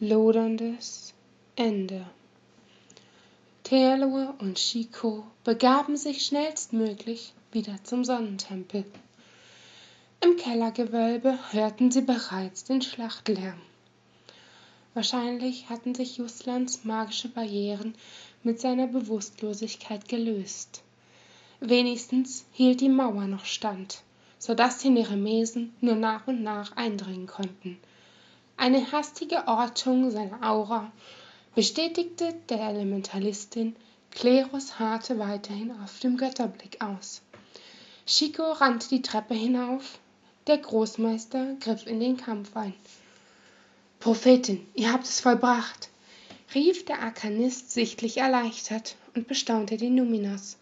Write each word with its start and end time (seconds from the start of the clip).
loderndes 0.00 1.12
Ende. 1.56 2.06
Theodor 3.64 4.36
und 4.38 4.54
Chico 4.54 5.24
begaben 5.42 5.96
sich 5.96 6.24
schnellstmöglich 6.24 7.32
wieder 7.50 7.82
zum 7.82 8.04
Sonnentempel. 8.04 8.84
Im 10.20 10.36
Kellergewölbe 10.36 11.36
hörten 11.50 11.90
sie 11.90 12.02
bereits 12.02 12.62
den 12.62 12.80
Schlachtlärm. 12.80 13.60
Wahrscheinlich 14.94 15.68
hatten 15.68 15.96
sich 15.96 16.18
Justlands 16.18 16.84
magische 16.84 17.28
Barrieren 17.28 17.96
mit 18.44 18.60
seiner 18.60 18.86
Bewusstlosigkeit 18.86 20.08
gelöst. 20.08 20.82
Wenigstens 21.58 22.44
hielt 22.52 22.80
die 22.80 22.88
Mauer 22.88 23.26
noch 23.26 23.46
stand, 23.46 24.02
so 24.38 24.54
dass 24.54 24.78
die 24.78 24.90
Neremesen 24.90 25.74
nur 25.80 25.96
nach 25.96 26.28
und 26.28 26.44
nach 26.44 26.76
eindringen 26.76 27.26
konnten. 27.26 27.78
Eine 28.60 28.90
hastige 28.90 29.46
Ortung 29.46 30.10
seiner 30.10 30.42
Aura 30.42 30.90
bestätigte 31.54 32.34
der 32.48 32.58
Elementalistin, 32.58 33.76
Klerus 34.10 34.80
harrte 34.80 35.20
weiterhin 35.20 35.70
auf 35.80 36.00
dem 36.00 36.16
Götterblick 36.16 36.82
aus. 36.82 37.22
Chico 38.04 38.50
rannte 38.50 38.88
die 38.88 39.00
Treppe 39.00 39.34
hinauf, 39.34 40.00
der 40.48 40.58
Großmeister 40.58 41.54
griff 41.60 41.86
in 41.86 42.00
den 42.00 42.16
Kampf 42.16 42.56
ein. 42.56 42.74
Prophetin, 44.00 44.66
ihr 44.74 44.92
habt 44.92 45.04
es 45.04 45.20
vollbracht, 45.20 45.88
rief 46.52 46.84
der 46.84 47.00
Arkanist 47.00 47.70
sichtlich 47.70 48.16
erleichtert 48.16 48.96
und 49.14 49.28
bestaunte 49.28 49.76
die 49.76 49.90
Numinas. 49.90 50.56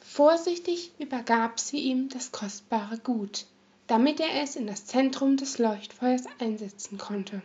Vorsichtig 0.00 0.92
übergab 0.98 1.60
sie 1.60 1.80
ihm 1.80 2.08
das 2.08 2.32
kostbare 2.32 2.96
Gut, 2.96 3.44
damit 3.86 4.20
er 4.20 4.42
es 4.42 4.56
in 4.56 4.66
das 4.66 4.86
Zentrum 4.86 5.36
des 5.36 5.58
Leuchtfeuers 5.58 6.24
einsetzen 6.38 6.98
konnte. 6.98 7.42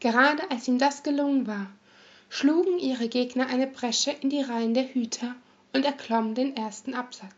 Gerade 0.00 0.50
als 0.50 0.68
ihm 0.68 0.78
das 0.78 1.02
gelungen 1.02 1.46
war, 1.46 1.66
schlugen 2.28 2.78
ihre 2.78 3.08
Gegner 3.08 3.46
eine 3.46 3.66
Bresche 3.66 4.10
in 4.10 4.28
die 4.28 4.42
Reihen 4.42 4.74
der 4.74 4.92
Hüter 4.92 5.34
und 5.72 5.84
erklommen 5.84 6.34
den 6.34 6.56
ersten 6.56 6.94
Absatz. 6.94 7.32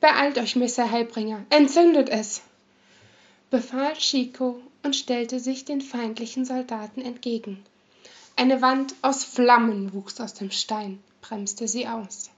Beeilt 0.00 0.38
euch, 0.38 0.56
Messer 0.56 0.90
Hellbringer, 0.90 1.44
entzündet 1.50 2.08
es! 2.08 2.42
befahl 3.50 3.94
Chico 3.94 4.60
und 4.82 4.96
stellte 4.96 5.40
sich 5.40 5.64
den 5.64 5.80
feindlichen 5.80 6.44
Soldaten 6.44 7.00
entgegen. 7.00 7.64
Eine 8.36 8.60
Wand 8.60 8.94
aus 9.02 9.24
Flammen 9.24 9.92
wuchs 9.92 10.20
aus 10.20 10.34
dem 10.34 10.50
Stein, 10.50 11.02
bremste 11.22 11.68
sie 11.68 11.86
aus. 11.86 12.30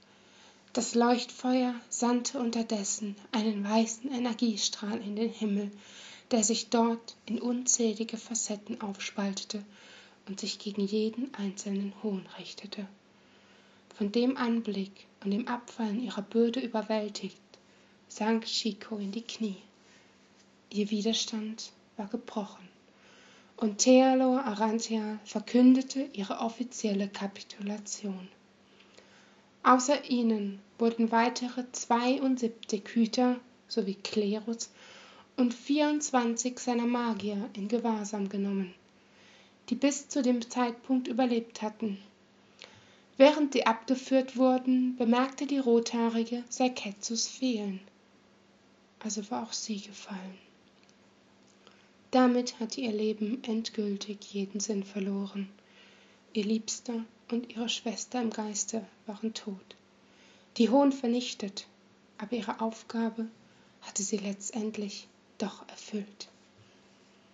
Das 0.74 0.94
Leuchtfeuer 0.94 1.74
sandte 1.88 2.38
unterdessen 2.38 3.16
einen 3.32 3.64
weißen 3.64 4.12
Energiestrahl 4.12 5.00
in 5.00 5.16
den 5.16 5.30
Himmel, 5.30 5.70
der 6.30 6.44
sich 6.44 6.68
dort 6.68 7.16
in 7.24 7.40
unzählige 7.40 8.18
Facetten 8.18 8.80
aufspaltete 8.82 9.64
und 10.26 10.40
sich 10.40 10.58
gegen 10.58 10.82
jeden 10.82 11.34
einzelnen 11.34 11.94
Hohn 12.02 12.26
richtete. 12.38 12.86
Von 13.96 14.12
dem 14.12 14.36
Anblick 14.36 15.06
und 15.24 15.30
dem 15.30 15.48
Abfallen 15.48 16.02
ihrer 16.02 16.22
Bürde 16.22 16.60
überwältigt, 16.60 17.40
sank 18.08 18.44
Chico 18.44 18.98
in 18.98 19.10
die 19.10 19.22
Knie. 19.22 19.56
Ihr 20.70 20.90
Widerstand 20.90 21.72
war 21.96 22.08
gebrochen 22.08 22.68
und 23.56 23.78
Thealor 23.78 24.44
Arantia 24.44 25.18
verkündete 25.24 26.08
ihre 26.12 26.38
offizielle 26.38 27.08
Kapitulation. 27.08 28.28
Außer 29.62 30.08
ihnen 30.08 30.60
wurden 30.78 31.10
weitere 31.10 31.64
72 31.72 32.82
Hüter 32.94 33.40
sowie 33.68 33.94
Klerus 33.94 34.70
und 35.36 35.54
24 35.54 36.58
seiner 36.58 36.86
Magier 36.86 37.48
in 37.54 37.68
Gewahrsam 37.68 38.28
genommen, 38.28 38.74
die 39.68 39.74
bis 39.74 40.08
zu 40.08 40.22
dem 40.22 40.48
Zeitpunkt 40.48 41.08
überlebt 41.08 41.62
hatten. 41.62 41.98
Während 43.16 43.52
sie 43.52 43.66
abgeführt 43.66 44.36
wurden, 44.36 44.96
bemerkte 44.96 45.46
die 45.46 45.58
Rothaarige 45.58 46.44
Serkezus 46.48 47.26
fehlen. 47.26 47.80
Also 49.00 49.28
war 49.30 49.42
auch 49.42 49.52
sie 49.52 49.80
gefallen. 49.80 50.38
Damit 52.10 52.58
hatte 52.58 52.80
ihr 52.80 52.92
Leben 52.92 53.42
endgültig 53.44 54.32
jeden 54.32 54.60
Sinn 54.60 54.82
verloren. 54.82 55.48
Ihr 56.38 56.44
Liebster 56.44 57.04
und 57.32 57.50
ihre 57.50 57.68
Schwester 57.68 58.22
im 58.22 58.30
Geiste 58.30 58.86
waren 59.06 59.34
tot. 59.34 59.74
Die 60.56 60.70
Hohn 60.70 60.92
vernichtet, 60.92 61.66
aber 62.16 62.34
ihre 62.34 62.60
Aufgabe 62.60 63.26
hatte 63.80 64.04
sie 64.04 64.18
letztendlich 64.18 65.08
doch 65.38 65.68
erfüllt. 65.68 66.28